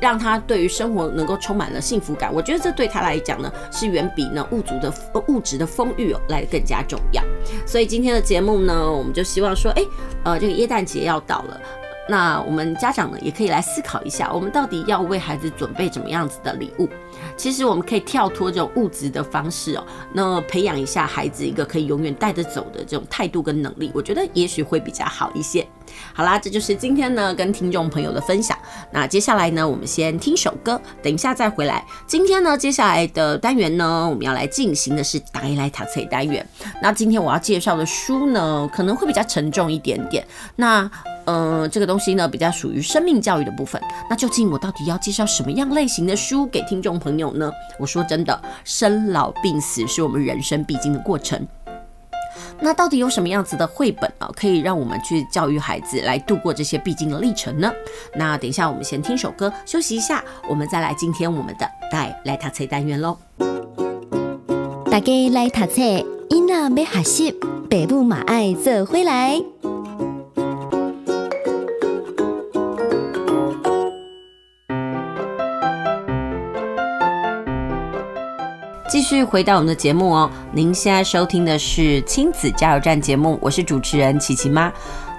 [0.00, 4.92] 让他对于生活能够充满了幸福感，我觉得这对他来讲呢，是远比呢物质的
[5.28, 7.22] 物质的丰裕来更加重要。
[7.66, 9.82] 所以今天的节目呢，我们就希望说，哎，
[10.24, 11.60] 呃，这个耶诞节要到了。
[12.08, 16.88] 那我们家长呢，也可以来思考一下，我们到底要为孩子准备怎么样子的礼物？
[17.36, 25.66] 其实我们可以跳脱这种物质的方式哦，那培养一下孩子一个可以永远带着走的这种态度跟能力，我觉得也许会比较好一些。
[26.14, 28.56] 好啦，这就是今天呢跟听众朋友的分享。
[28.92, 31.84] 那接下来呢，我们先听首歌，等一下再回来。
[32.06, 36.46] 今天呢，接下来的单元呢，我们要来进行的是大家来读册单元。
[36.80, 40.26] 那今天我要介绍的书呢，可能会比较沉重一点点。
[40.56, 40.90] 那
[41.24, 43.80] 呃，这个东西呢，比较属于生命教育的部分。
[44.10, 47.50] 那究竟我到底要介绍什么样类型的书给听众朋友呢？
[47.78, 51.46] 我说真的，生老病死是我们人生必经的过程。
[52.60, 57.72] 那到底有什么样子的绘本啊，可以让我们去教育孩子来度过这些必经的历程呢？
[58.16, 63.16] 那等一下，我们先听首歌，休息一下，我们再来今天我们的带来读册单元喽。
[64.90, 65.82] 大家来读册，
[66.30, 69.42] 囡仔要学习，爸母嘛爱做回来。
[78.92, 84.70] 继续回到我们的节目哦，您现在收听的是亲子加油站节目，我是主持人琪琪妈。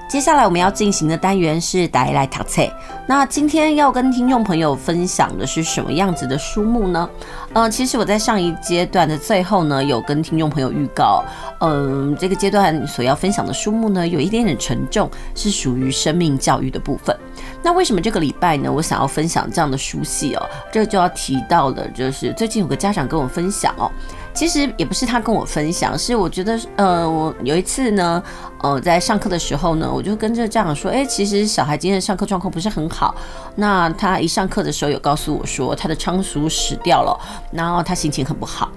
[0.07, 2.62] 接下来我们要进行的单元是大家来读册。
[3.07, 7.09] 那今天要跟听众朋友分享的是什么样子的书目呢？
[7.53, 11.25] 呃，其实我在上一阶段的最后呢，有跟听众朋友预告，
[11.62, 17.17] 嗯、这个阶段所要分享的书目呢，有一点点沉重，是属于生命教育的部分。
[17.63, 20.49] 那为什么这个礼拜呢，我想要分享这样的书系哦？
[20.71, 23.89] 这就要提到的，就是最近有个家长跟我分享哦。
[24.34, 28.21] 其实也不是他跟我分享，是我觉得，呃，我有一次呢，
[28.62, 33.13] 呃，在上课的时候呢，我就跟这个家长说，哎，其实小孩今天上课状况不是很好。
[33.56, 37.15] 那他一上课的时候有告诉我说，他的仓鼠死掉了，
[37.52, 38.69] 然后他心情很不好。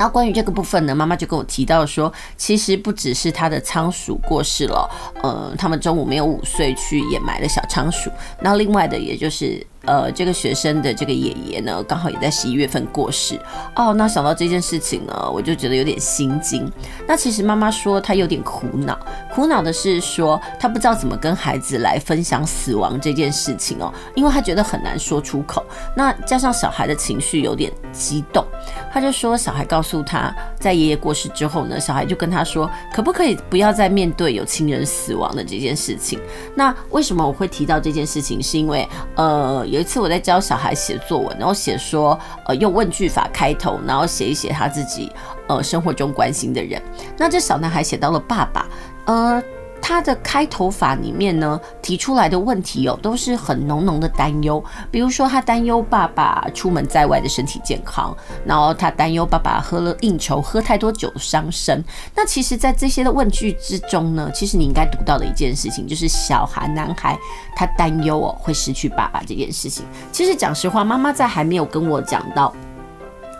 [0.00, 4.90] 那关于这个部分呢，妈妈就跟我提到说，其实不只是他的仓鼠过世了，
[5.22, 8.10] 呃，他们中午没有午睡去掩埋了小仓鼠。
[8.40, 13.40] 那另外的，也就是呃，这个学生的这个爷爷呢，刚好也在十一月份过世
[13.74, 13.94] 哦。
[13.94, 16.70] 那想到这件事情呢，我就觉得有点心惊。
[17.08, 18.98] 那其实妈妈说她有点苦恼，
[19.34, 25.64] 苦恼的是说她不知道怎么跟孩子来分享死亡这件事情哦，因为她觉得很难说出口。
[25.96, 28.44] 那加上小孩的情绪有点激动，
[28.92, 36.20] 她就说小孩告诉她，在爷爷过世之后呢，小孩就跟她说，可不可以不要再面对有亲人死亡的这件事情？
[36.54, 38.42] 那为什么我会提到这件事情？
[38.42, 39.66] 是因为呃。
[39.70, 45.12] 有一次我在教小孩写作文，然后写说，呃，用问句法开头，然后写一写他自己，
[45.46, 46.82] 呃，生活中关心的人。
[47.16, 48.66] 那这小男孩写到了爸爸，
[49.06, 49.42] 呃。
[49.80, 54.62] 他的开头法里面呢，提出来的问题哦，都是很浓浓的担忧。
[54.90, 61.82] 比如说，他担忧爸爸出门在外的身体健康，然后他担忧爸爸喝了应酬喝太多酒伤身。
[62.14, 67.18] 那其实，在这些的问句之中呢，其实你应该读到的一件事情，就是小孩男孩
[67.56, 69.84] 他担忧哦会失去爸爸这件事情。
[70.12, 72.54] 其实讲实话，妈妈在还没有跟我讲到。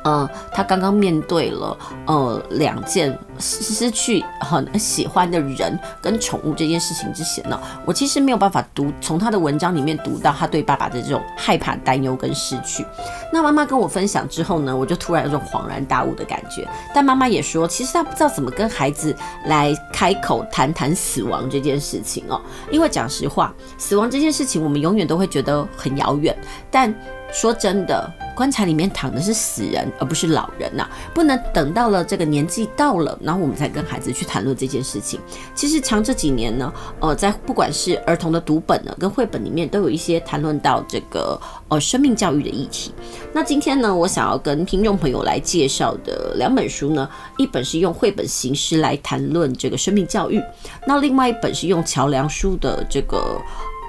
[0.05, 12.85] 呃，他刚刚面对了呃两件失去很喜欢的人跟宠物这件事情之前呢，我其实没有办法读从他的文章里面读到他对爸爸的这种害怕、担忧跟失去。
[13.33, 16.67] 那妈妈跟我分享之后呢，我就突然有种恍然大悟的感觉。
[16.95, 19.15] 但妈妈也说，其实她不知道怎么跟孩子
[19.47, 26.37] 来开口谈谈死亡这件事情哦，因为讲实话，死亡这件事情我们永远都会觉得很遥远，
[26.71, 26.95] 但。
[27.33, 35.21] 说真的，棺材里面躺的是死人，而不是老人呐、不能等到了这个年纪到了，然后我们才跟孩子去谈论这件事情。
[35.55, 42.93] 其实长这几年呢，呃，在不管是儿童的读本呢，跟绘本里面，都有一些谈论到这个呃生命教育的议题。
[43.33, 50.43] 那今天呢，我想要跟听众朋友来介绍的两本书呢，一本是用绘本形式来谈论这个生命教育，
[50.87, 53.41] 那另外一本是用桥梁书的这个。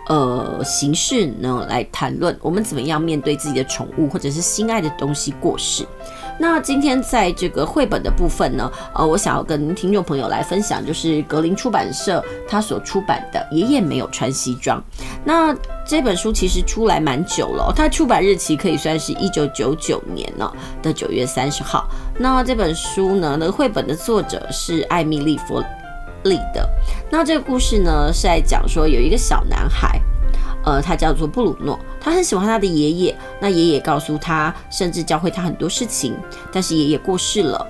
[0.08, 5.86] 呃，形式呢，来谈论我们怎么样面对自己的宠物或者是心爱的东西过世。
[6.40, 14.80] 那今天在这个绘本的部分呢，呃，我想要跟听众朋友来分享，就是格林出版社他所出版的《爷爷没有穿西装》。
[15.24, 21.88] 那这本书其实出来蛮久了，它出版日期可以算是一九九九年呢的九月三十号。
[22.18, 25.64] 那这本书呢，那个绘本的作者是艾米丽·佛
[26.24, 26.68] 里的。
[27.10, 30.00] 那这个故事呢，是在讲说有一个小男孩，
[30.64, 33.18] 呃，他叫做布鲁诺，他很喜欢他的爷爷。
[33.40, 36.16] 那爷爷告诉他，甚至教会他很多事情。
[36.52, 37.68] 但是爷爷过世了，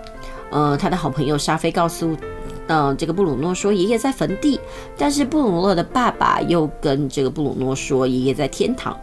[0.52, 2.16] 呃，他的好朋友沙菲告诉，
[2.68, 4.60] 呃，这个布鲁诺说爷爷在坟地，
[4.98, 8.98] 但是布鲁诺的爸爸又跟这个布鲁诺说爷爷在天堂。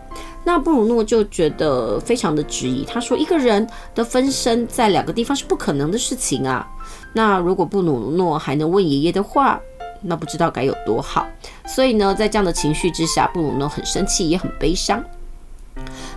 [0.44, 6.66] 那布鲁诺就觉得非常的质疑，他说一个人的分身在两个地方是不可能的事情啊。
[7.12, 9.60] 那如果布鲁诺还能问爷爷的话，
[10.02, 11.26] 那不知道该有多好。
[11.66, 15.02] 所以呢，在这样的情绪之下，布鲁诺很生气，也很悲伤。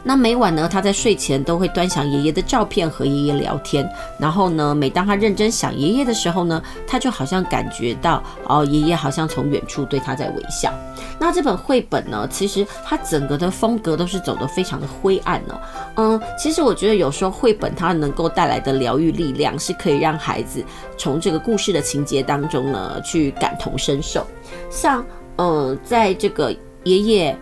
[0.03, 3.87] 那每晚呢，他在睡前都会端详爷爷的照片和爷爷聊天。
[4.17, 10.73] 然后呢，每当他认真想爷爷的时候呢，他就好像感觉到哦，爷爷好像从远处对他在微笑。
[11.19, 15.61] 那这本绘本呢，其实它整个的风格都是走得非常的灰暗哦。
[15.97, 20.63] 嗯，其实我觉得有时候绘本它能够带来的疗愈力量，是可以让孩子
[20.97, 24.25] 从这个故事的情节当中呢，去感同身受。
[24.71, 25.05] 像
[25.37, 26.51] 嗯，在这个
[26.85, 27.37] 爷爷。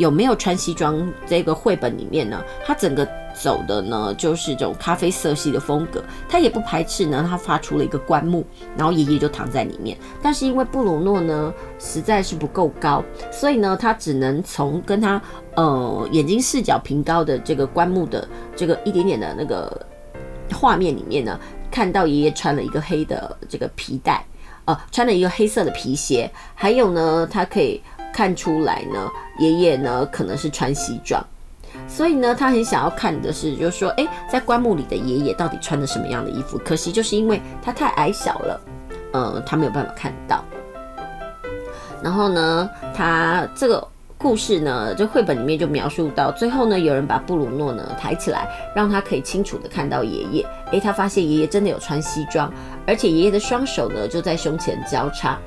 [0.00, 1.12] 有没有穿西装？
[1.26, 6.02] 这个绘本里面呢，他整个走的呢就是这种咖啡色系的风格。
[6.26, 8.42] 他也不排斥呢，他发出了一个棺木，
[8.78, 9.98] 然后爷爷就躺在里面。
[10.22, 15.20] 但是因为布鲁诺呢实在是不够高，所以呢他只能从跟他
[15.54, 19.86] 呃眼睛视角平高的这个棺木的这个一点点的那个
[20.50, 21.38] 画面里面呢，
[21.70, 24.24] 看到爷爷穿了一个黑的这个皮带，
[24.64, 27.82] 呃，穿了一个黑色的皮鞋，还有呢他可以。
[28.12, 31.24] 看出来呢，爷爷呢可能是穿西装，
[31.88, 36.58] 所以呢，他很想要看的是，就是说，诶，在棺木里的爷爷到底穿的什么样的衣服？
[36.64, 38.60] 可惜就是因为他太矮小了，
[39.12, 40.44] 呃，他没有办法看到。
[42.02, 50.46] 然后呢，他这个故事呢，这绘本里面就描述到最后呢，有人把布鲁诺呢抬起来，让他可以清楚的看到爷爷。
[50.72, 52.52] 诶，他发现爷爷真的有穿西装，
[52.86, 55.38] 而且爷爷的双手呢就在胸前交叉。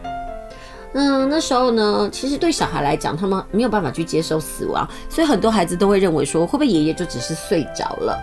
[0.93, 8.17] 嗯，那时候呢，其实对小孩来讲，他们没有办法去接受死亡，所以很多孩子都会认为说，会不会爷爷就只是睡着了？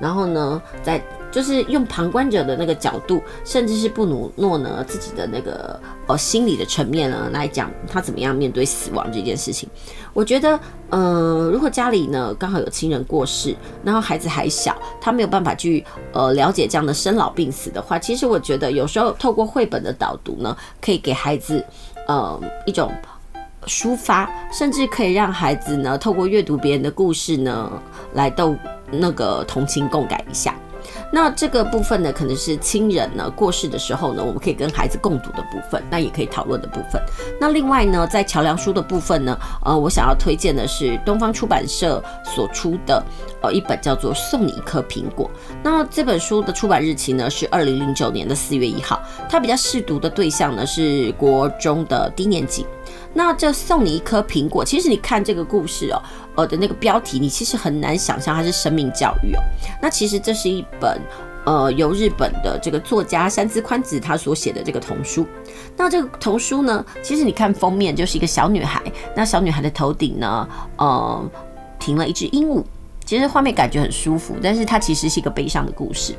[0.00, 9.68] 然后呢，在就是用旁观者的那个角度，甚至是布鲁诺呢自己的那个呃心理的层面呢来讲，他怎么样面对死亡这件事情。
[10.14, 10.58] 我觉得，
[10.90, 21.62] 嗯、如果家里呢刚好有亲人过世，然后孩子还小，他没有办法去呃了解这样的生老病死的话，其实我觉得有时候透过绘本的导读呢，可以给孩子。
[22.06, 22.92] 呃，一种
[23.66, 27.70] 抒发，甚至可以让孩子呢透过阅读别人的故事呢，
[28.14, 28.54] 来逗
[28.90, 30.54] 那个同情共感一下。
[31.16, 37.00] 那这个部分呢，可能是亲人呢过世的时候呢，我们可以跟孩子共读的部分，那也可以讨论的部分。
[37.40, 43.02] 那另外呢，在桥梁书的部分呢，呃，我想要推荐的是东方出版社所出的
[43.40, 45.30] 呃一本叫做《送你一颗苹果》。
[45.62, 52.66] 那这本书的出版日期呢是二零零九年的四月一号，它比较适读的对象呢是国中的低年级。
[53.14, 55.96] 那这送你一颗苹果，其实你看这个故事哦，
[56.36, 59.40] 呃的那个标题，你其实很难想象它是生命教育哦。
[59.82, 61.00] 那其实这是一本
[61.44, 65.26] 呃由日本的这个作家山资宽子他所写的这个童书。
[65.76, 68.82] 那这个童书呢，其实你看封面就是一个小女孩，
[69.14, 71.30] 那小女孩的头顶呢，呃
[71.78, 72.62] 停了一只鹦鹉，
[73.04, 76.14] 其实画面感觉很舒服，但是它其实是一个悲伤的故事。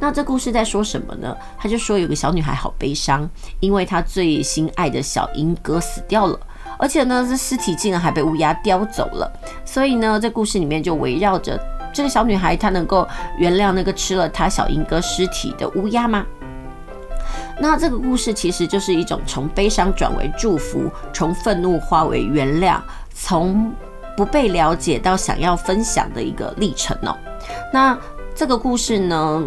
[0.00, 1.36] 那这故事在说什么呢？
[1.58, 3.28] 他就说有个小女孩好悲伤，
[3.58, 6.38] 因为她最心爱的小鹦哥死掉了，
[6.78, 9.30] 而且呢，这尸体竟然还被乌鸦叼走了。
[9.64, 11.60] 所以呢，这故事里面就围绕着
[11.92, 16.24] 这个小女孩，她能够原谅那个吃了她小英哥尸体的乌鸦吗？
[17.60, 22.80] 那这个故事其实就是一种从悲伤转为祝福，从愤怒化为原谅，
[23.12, 23.72] 从
[24.16, 27.16] 不被了解到想要分享的一个历程哦。
[27.72, 27.98] 那
[28.34, 29.44] 这个故事呢，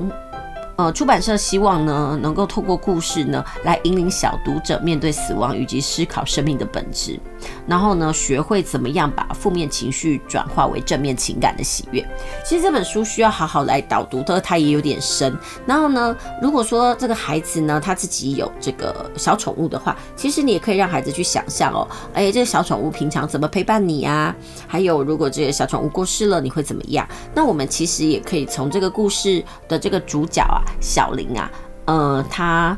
[0.81, 7.19] 呃，出版社希望呢，能够透过故事呢，来引领小读者面对死亡以及思考生命的本质，
[7.67, 12.05] 然后呢，学会怎么样把负面情绪转化为正面情感的喜悦。
[12.45, 15.35] 其实这本书需要好好来导读的，它也有点深。
[15.65, 24.35] 然后呢，如果说这个孩子呢，他自己有这个小宠物的话，其实你也可以让孩子去想象哦，哎，这个小宠物平常怎么陪伴你啊？
[24.67, 27.07] 还有，如果这个小宠物过世了，你会怎么样？
[27.33, 30.61] 那我们其实也可以从这个故事的这个主角啊。
[30.79, 31.51] 小林啊，
[31.85, 32.77] 呃，他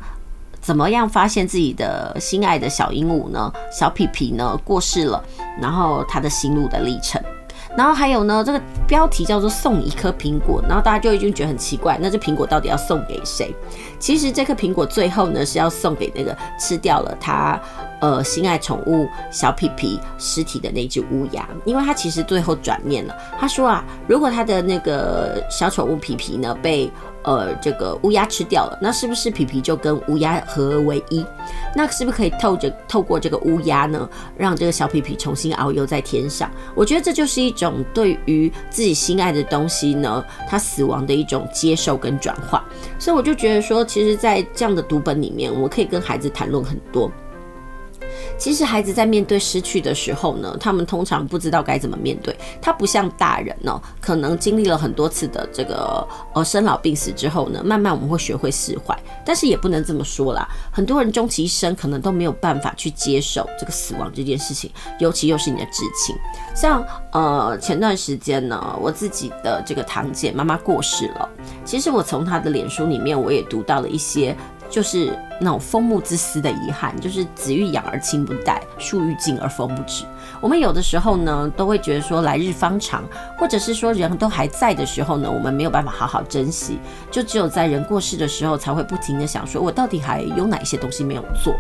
[0.63, 3.51] 怎么样发现自己的心爱的小鹦鹉呢？
[3.69, 5.21] 小皮皮呢过世了，
[5.61, 7.21] 然后他的心路的历程。
[7.75, 13.53] 然后还有呢，这个标题叫做“送一颗苹果”，然后大家就已经觉得很奇怪，那这苹果到底要送给谁？
[13.99, 17.59] 其实这颗苹果最后呢是要送给那个吃掉了他
[17.99, 26.91] 呃心爱宠物小皮皮尸体的那只乌鸦，因为他其实最后转念了，他说啊，如果他的那个小宠物皮皮呢被
[27.23, 31.25] 呃，这个乌鸦吃掉了，那是不是皮皮就跟乌鸦合而为一？
[31.75, 36.49] 那是不是可以透着透过这个乌鸦呢，让这个小皮皮重新遨游在天上？
[36.75, 42.63] 我觉得这就是一种对于自己心爱的东西呢，它死亡的一种接受跟转化。
[42.99, 47.11] 所以我就觉得说，其实，在这样的读本里面，我可以跟孩子谈论很多。
[48.37, 52.35] 其实孩子在面对失去的时候呢，他们通常不知道该怎么面对。
[52.61, 58.97] 他不像大人呢，可能经历了很多次的这个呃生老病死之后呢，慢慢我们会学会释怀。
[59.25, 66.15] 但是也不能这么说啦，很多人终其一生可能都没有办法去接受这个死亡这件事情，尤其又是你的至亲。
[66.55, 71.29] 像呃前段时间呢，我自己的这个堂姐妈妈过世了。
[71.63, 74.35] 其实我从她的脸书里面，我也读到了一些。
[74.73, 80.03] 就是那种风木之思的遗憾，就是子欲养而亲不待，树欲静而风不止。
[80.41, 83.03] 我们有的时候呢，都会觉得说来日方长，
[83.37, 86.79] 或者是说人都还在的时候呢，我们没有办法好好珍惜。
[87.11, 91.53] 就只有在人过世的时候，才会不停地想说，我到底还有哪些东西没有做？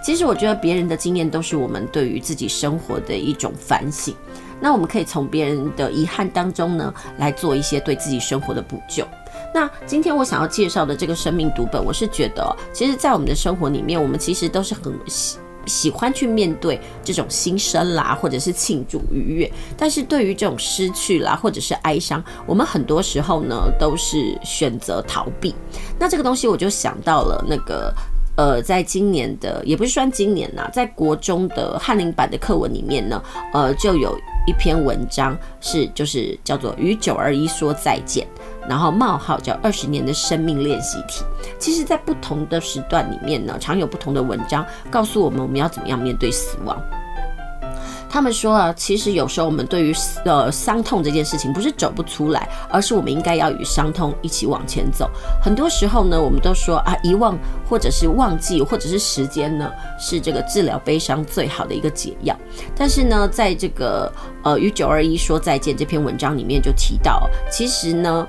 [0.00, 4.14] 其实我觉得别人的经验都是我们对于自己生活的一种反省。
[4.60, 9.04] 那我们可以从别人的遗憾当中呢，来做一些对自己生活的补救。
[9.52, 19.52] 那今天我想要介绍的这个生命读本，我是觉得，其实，在我们的生活里面，我们其实都是很喜喜欢去面对这种新生啦，或者是庆祝愉悦。
[19.76, 25.54] 但是对于这种失去啦，或者是哀伤，我们很多时候呢，都是选择逃避。
[25.98, 27.92] 那这个东西，我就想到了那个。
[28.36, 38.26] 呃，在今年的也不是算今年呐，在国中的翰林版的课文里面呢，呃，就有一篇文章是就是叫做《与九二一说再见》，
[38.68, 41.24] 然后冒号叫二十年的生命练习题。
[41.58, 46.80] 其实，在不同的时段里面呢，常有不同的文章告诉我们我们要怎么样面对死亡。
[48.10, 49.94] 他们说啊，其实有时候我们对于
[50.24, 55.08] 呃伤痛这件事情，不是走不出来，而是我们应该要与伤痛一起往前走。
[55.40, 62.36] 很多时候呢，我们都说啊，遗忘或者是忘记或者是时间呢，是这个治疗悲伤最好的一个解药。
[62.74, 68.26] 但是呢，在这个呃与九二一说再见这篇文章里面就提到，其实呢，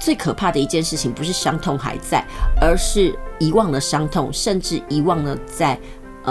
[0.00, 2.24] 最可怕的一件事情不是伤痛还在，
[2.58, 5.78] 而是遗忘了伤痛，甚至遗忘了在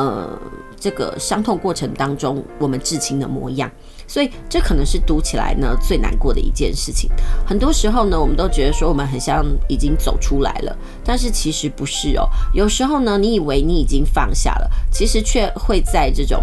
[0.06, 0.40] 呃。
[0.80, 3.68] 这个伤痛过程当中，我们至亲的模样，
[4.06, 7.10] 所以这可能是读起来呢最难过的一件事情。
[7.48, 12.30] 很多时候呢，我们都觉得说我们很像已经走出来了，但是其实不是哦。
[12.54, 16.40] 有时候呢，你以为你已经放下了，其实却会在这种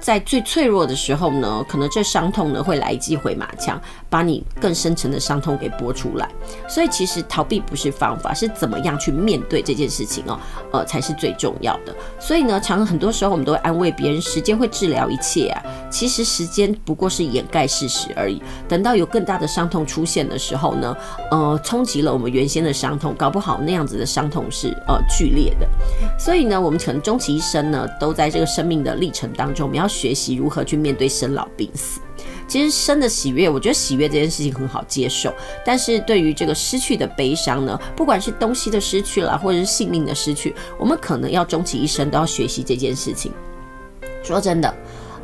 [0.00, 3.80] 在最脆弱的时候呢，可能这伤痛呢会来一记回马枪，
[4.16, 6.26] 把你更深层的伤痛给拨出来。
[6.66, 10.40] 所以其实逃避不是方法，是怎么样去面对这件事情哦，
[10.72, 11.94] 呃，才是最重要的。
[12.18, 15.62] 所以呢，常很多时候我们都会安慰别人，时间会治疗一切啊。
[15.90, 18.40] 其实时间不过是掩盖事实而已。
[18.66, 20.96] 等到有更大的伤痛出现的时候呢，
[21.30, 25.68] 呃，冲击了我们原先的伤痛，搞不好那样子的伤痛是呃剧烈的。
[26.18, 32.00] 所以呢，我们可能终其一生呢，都在这个生命的历程当中，我们要学习如何去面对生老病死。
[32.48, 35.32] 其实生的喜悦，我觉得喜悦这件事情很好接受，
[35.64, 43.32] 但是对于这个失去的悲伤呢，不管是东西的失去了，或者是性命的失去，我们可能要终其一生都要学习这件事情。
[44.22, 44.74] 说真的。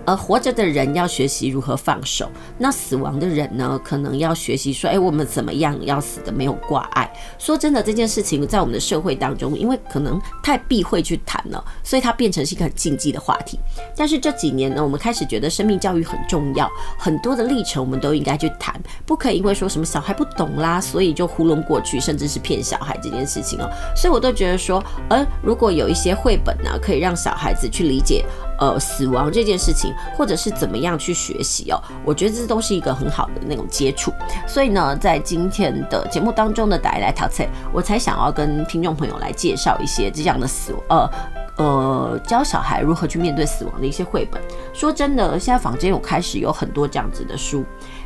[0.05, 2.28] 而活着的人要学习如何放手，
[2.59, 3.80] 那死亡的人呢？
[3.84, 7.11] 可能要学习说，哎，我们怎么样要死的没有挂碍。
[7.38, 13.59] 说真的，这件事情在我们的社会当中，因为可能太避讳去谈了，所以它变成是一个很禁忌的话题。
[13.96, 18.74] 但是这几年呢，我们开始觉得生命教育很重要，很多的历程我们都应该去谈，
[19.07, 23.70] 不可以因为说什么小孩不懂啦，所以就糊弄过去，甚至是骗小孩这件事情哦。
[23.96, 28.24] 所以我都觉得说，呃，如果有一些绘本呢，可以让小孩子去理解。
[28.59, 34.12] 呃，死亡这件事情，或者是怎么样去学习哦，我觉得这都是一个很好的那种接触。
[34.46, 41.11] 所以呢，在今天的节目当中的带来淘菜，我才想要跟听众朋友来介绍一些这样的死呃。
[41.57, 44.40] 呃，教小孩如何去面对死亡的一些绘本。
[44.72, 47.62] 说真的，现在坊间有开始有很多这样子的书，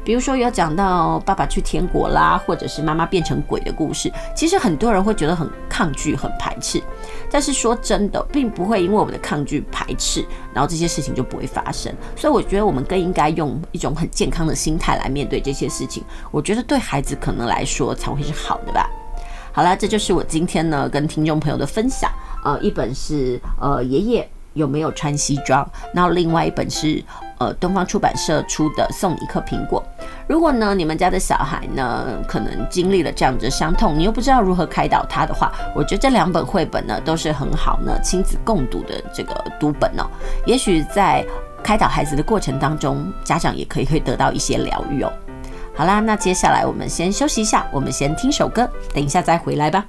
[0.06, 4.08] 比如说有讲到爸爸去天国啦，或者是妈妈变成鬼的故事。
[4.36, 6.80] 其实很多人会觉得很抗拒、很排斥，
[7.28, 11.92] 但是说真的，并不会因为我们的抗拒、排斥，然后这些事情就不会发生。
[12.14, 16.04] 所以我觉得我们更应该用一种很健康的心态来面对这些事情。
[16.30, 18.88] 我觉得对孩子可能来说才会是好的吧。
[19.50, 22.08] 好啦，这就是我今天呢跟听众朋友的分享。
[22.44, 27.02] 呃，一本是呃爷爷有没有穿西装，然后另外一本是
[27.38, 29.82] 呃东方出版社出的送你一颗苹果。
[30.28, 40.04] 如果呢你们家的小孩呢可能经历了这样子的伤痛，你又不知道如何开导他的话，我觉得这两本绘本呢都是很好呢亲子共读的这个读本哦。
[40.44, 41.24] 也许在
[41.62, 45.12] 开导孩子的过程当中，家长也可以会得到一些疗愈哦。
[45.74, 49.86] 好啦，那接下来我们先休息一下，我们先听首歌，等一下再回来吧。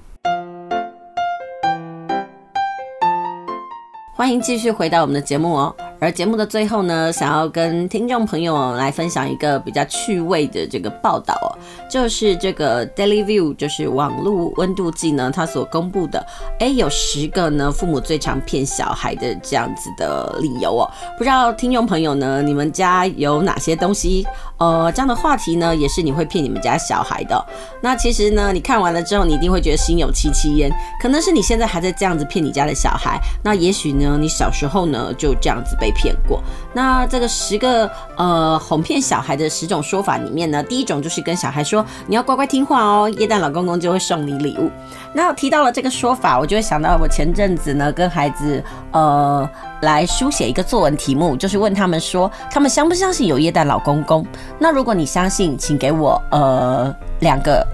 [4.13, 5.75] 欢迎继续回到我们的节目哦。
[5.99, 11.49] 而节目的最后呢，想要跟听众朋友来分享一个比较趣味的这个报道哦，
[11.89, 16.23] 就是这个 Daily View，就是网络温度计呢，它所公布的，
[16.59, 20.85] 诶，有十个呢父母最常骗小孩的这样子的理由哦。
[21.17, 24.23] 不知道听众朋友呢，你们家有哪些东西？
[24.59, 27.43] 呃，这样的话题呢，也是你会骗你们家小孩的。
[27.81, 30.71] 那其实呢，你看完了之后，你一定会觉得心有戚戚焉。
[31.01, 35.86] 可能是你现在还在这样子骗你家的小孩，那也许呢，你小时候呢就这样子被。
[35.87, 44.69] 被骗过，那这个十个呃哄骗小孩的十种说法里面呢，第一种就是跟小孩说，你要乖乖听话哦，耶诞老公公就会送你礼物。
[45.13, 48.61] 那提到了这个说法，我就会想到我前阵子呢跟孩子
[48.91, 49.49] 呃
[49.81, 54.25] 来书写一个作文题目，就是问他们说，他们相不相信有耶诞老公公？
[54.59, 57.65] 那如果你相信，请给我呃两个。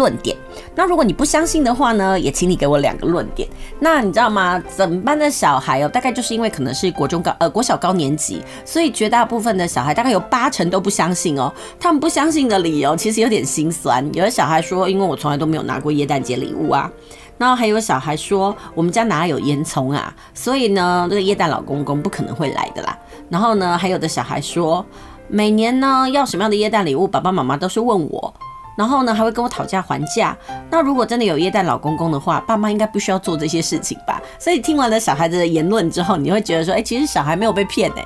[0.00, 0.34] 论点。
[0.74, 3.46] 那如果你不相信的话呢，也请你给我两个论点。
[3.80, 4.62] 那你知道吗？
[4.74, 11.52] 整班的小孩哦，大概就是因为可能是国中高呃国小高年级，所以绝大部分的小孩大概有八成都不相信哦。
[11.78, 14.02] 他们不相信的理由其实有点心酸。
[14.14, 16.90] 有的小孩说，因为我从来都没有拿过耶诞节礼物啊。
[17.36, 20.14] 然后还有小孩说，我们家哪有烟囱啊？
[20.34, 22.98] 所以呢，这个耶诞老公公不可能会来的啦。
[23.28, 24.84] 然后呢，还有的小孩说，
[25.26, 28.32] 每年呢要什么样的耶诞礼物，爸爸妈妈都是问我。
[28.80, 30.34] 然后呢，还会跟我讨价还价。
[30.70, 34.22] 那如果真的有耶诞老公公的话，爸妈应该不需要做这些事情吧？
[34.38, 38.02] 所以听完了小孩子的言论之后，你会觉得说，哎，其实小孩没有被骗哎。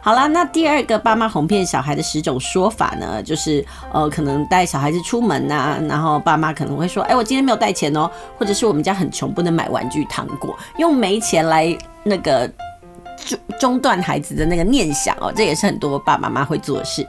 [0.00, 8.08] 好啦，那第二个爸妈哄骗小孩的十种说法呢，就是呃，可能带小孩子出门啊，然后爸妈可能会说，哎，我今天没有带钱哦，
[8.38, 12.48] 或者是我们家很穷，不能买玩具糖果，用没钱来那个
[13.26, 17.04] 中中断孩子的那个念想哦，这也是很多爸爸妈妈会做的事。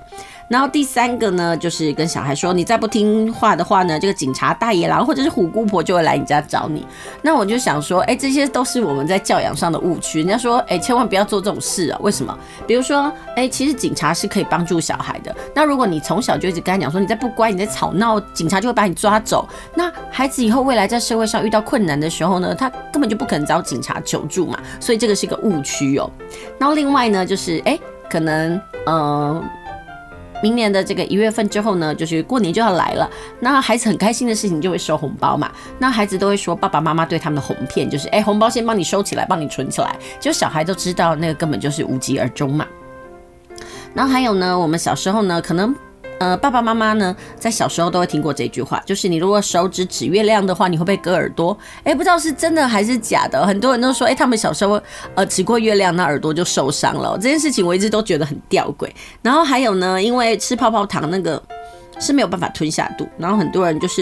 [0.47, 6.85] 然后第三个呢，就是跟小孩说，你再不听话的话呢，这个警察大野狼或者是虎姑婆就会来你家找你。
[7.23, 10.19] 那我就想说，哎，这些都是我们在教养上的误区。
[10.19, 11.99] 人家说，哎，千万不要做这种事啊！
[12.01, 12.37] 为什么？
[12.67, 15.35] 比如说，哎，其实警察是可以帮助小孩的。
[15.55, 19.49] 那如果你从小就一直跟他讲说，你再不乖，你再吵闹，警察就会把你抓走。
[19.73, 24.59] 那孩子以后未来在社会上遇到困难的时候呢，他根本就不可能找警察求助嘛。
[24.79, 26.07] 所以这个是一个误区哦。
[26.59, 29.43] 然后另外呢，就是哎，可能嗯。
[30.43, 33.09] 明年的这个一月份之后呢，就是过年就要来了。
[33.39, 35.51] 那孩子很开心的事情就会收红包嘛。
[35.79, 39.95] 那孩子都会说爸爸妈妈对他们的哄骗就是，哎，红包先帮你收起来，帮你存起来。
[40.19, 42.65] 就小孩都知道那个根本就是无疾而终嘛。
[43.93, 45.75] 然后还有呢，我们小时候呢，可能。
[46.18, 51.55] 呃，爸爸妈妈呢，在小时候都会听过这句话，就是你如果手指指月亮的话，你会不会割耳朵？
[51.84, 53.45] 哎，不知道是真的还是假的。
[53.45, 54.82] 很多人都说，哎，他们小时候
[55.13, 57.18] 呃指过月亮，那耳朵就受伤了。
[57.18, 58.89] 这件事情我一直都觉得很吊诡。
[59.22, 61.41] 然后还有呢，因为吃泡泡糖那个
[61.99, 64.01] 是没有办法吞下肚，然后很多人就是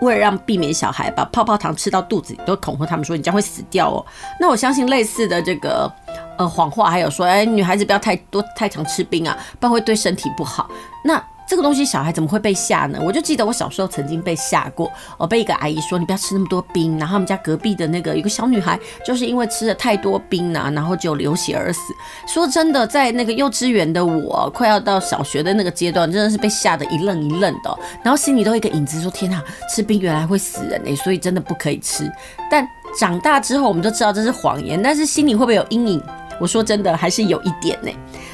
[0.00, 4.04] 为了让避免小孩把泡泡糖吃到肚子里，都恐吓他们说你将会死掉哦。
[4.40, 5.92] 那我相信类似的这个
[6.38, 10.70] 呃谎话，还有说，哎，女孩子不要太多太常吃冰啊，不然会对身体不好。
[11.04, 11.22] 那
[11.52, 12.98] 这个东西小孩怎么会被吓呢？
[13.02, 21.92] 我就记得我小时候曾经被吓过，我被一个阿姨说，你不要吃那么多冰，然后他们家隔壁的那个一个小女孩就是因为吃了太多冰啊，然后就流血而死。
[22.26, 32.10] 说真的，在那个幼稚园的我，快要到小学的那个阶段，真的是被吓得一愣一愣的，然后心里都有一个影子说，天哪，吃冰原来会死人哎，所以真的不可以吃。
[32.50, 32.66] 但
[32.98, 36.02] 长大之后，我们都知道这是谎言，但是心里会不会有阴影？
[36.42, 37.90] 我说真的，还是有一点呢。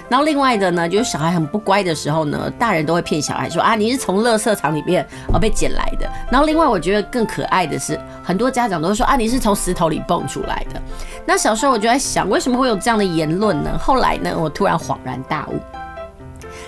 [0.09, 6.09] 然后另外的呢，就是小孩很不乖的时候呢，大人都会骗小孩说啊，你是从垃圾场里面哦被捡来的。
[6.30, 10.80] 然后另外我觉得更可爱的是，很多家长都说啊，你是从石头里蹦出来的。
[11.26, 13.78] 那小时候我就在想，为什么会有这样的言论呢？
[13.78, 15.61] 后来呢，我突然恍然大悟。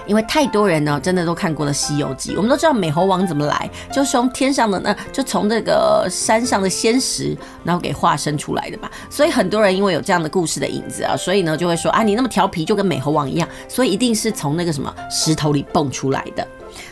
[0.07, 8.91] 因为太多人呢，真的都看过了《西游记》，我们都知道美猴王怎么来，就是从天上的那，就从这个山上的仙石，然后给化身出来的嘛。
[9.09, 16.47] 所以很多人因为有这样的故事的影子啊，所以呢就会说啊，你那么调皮，就跟美猴王一样，所以一定是从那个什么石头里蹦出来的。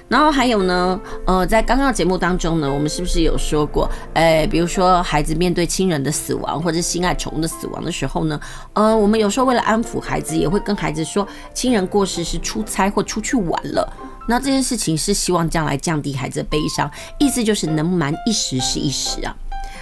[0.08, 8.40] 然后还有呢，呃，在刚刚的节目当中呢，我们是不是有说过，哎，比如说孩子面对亲人的死亡或者心爱宠物的死亡的时候呢，
[8.72, 13.92] 呃，我们有时候为了安抚孩子，也会跟孩子说，亲人过世是出差或出去玩了。
[14.26, 19.36] 那这件事情是希望将来降低孩子的悲伤，意思就是能瞒一时是一时啊。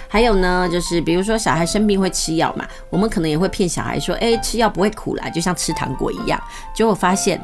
[0.09, 6.37] 还有呢，就是比如说小孩生病会吃药嘛，我们可能也会骗小孩说，哎，吃药不会苦啦，就像吃糖果一样。
[6.75, 7.41] 结果发现。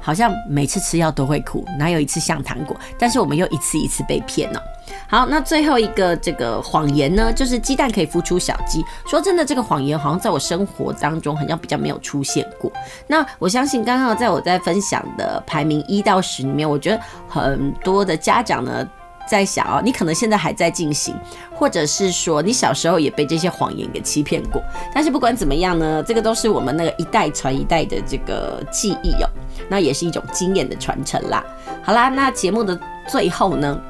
[0.00, 2.76] 好像每次吃药都会苦，哪有一次像糖果？
[2.98, 4.62] 但是我们又一次一次被骗了。
[5.06, 8.84] 好，那最后一个这个谎言呢，就是鸡蛋可以孵出小鸡。
[9.06, 12.70] 说真的，这个谎言好像在我生活当中好像比较没有出现过。
[13.06, 18.88] 那我相信刚刚在我在分享的排名一到十里面，我觉得很多的家长呢。
[19.30, 21.14] 在想哦，你可能现在还在进行，
[21.54, 24.58] 或者是说你小时候也被这些谎言给欺骗过。
[24.94, 29.28] 但是不管怎么样呢，这个都是我们那个一代传一代的这个记忆哦，
[29.68, 31.42] 那也是一种经验的传承啦。
[31.82, 32.78] 好啦，那节目的
[33.08, 33.80] 最后呢，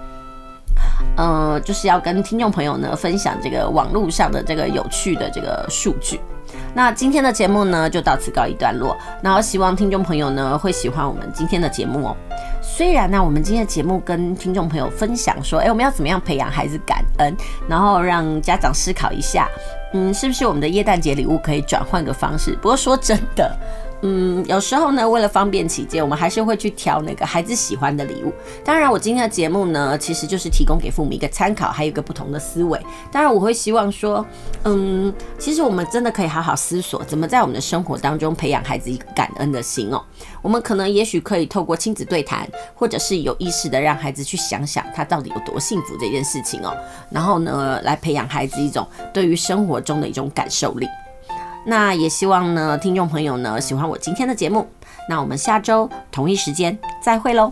[1.17, 6.21] 呃，就是要跟听众朋友呢分享这个网络上的这个有趣的这个数据。
[6.75, 8.97] 那今天的节目呢就到此告一段落。
[9.21, 12.17] 那我希望听众朋友呢会喜欢我们今天的节目哦。
[12.63, 17.37] 虽然呢，我们今天的节目跟听众朋友分享说，哎，我们要怎么样培养孩子感恩，
[17.69, 19.49] 然后让家长思考一下，
[19.93, 22.53] 嗯，是不是我们的耶诞节礼物可以转换个方式？
[22.63, 23.55] 不过说真的。
[24.03, 28.33] 嗯，有时候呢，为了方便起见，我们还是会去挑那个孩子喜欢的礼物。
[28.65, 32.81] 当然，我今天的节目呢，其实就是提供给父母一个参考，还有一个不同的思维。
[33.11, 34.25] 当然，我会希望说，
[34.63, 40.01] 嗯，其实我们真的可以好好思索，怎么在我们的生活当中培养孩子一个感恩的心哦。
[40.43, 46.73] 我们可能也许可以透过亲子对谈，或者是有意识的让孩子去想想他到底有多幸福这件事情哦。
[47.11, 50.87] 然后呢，来培养孩子一种对于生活中的一种感受力。
[51.65, 54.67] 那也希望呢，听众朋友呢喜欢我今天的节目。
[55.09, 57.47] 那我们下周同一时间再会喽。